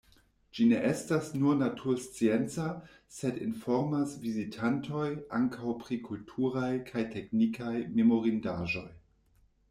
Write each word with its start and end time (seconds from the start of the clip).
Ĝi 0.57 0.65
ne 0.69 0.77
estas 0.91 1.27
nur 1.41 1.57
naturscienca, 1.57 2.63
sed 3.17 3.37
informas 3.47 4.15
vizitantojn 4.23 5.19
ankaŭ 5.41 5.75
pri 5.83 5.99
kulturaj 6.07 6.71
kaj 6.89 7.03
teknikaj 7.17 7.75
memorindaĵoj. 8.01 8.87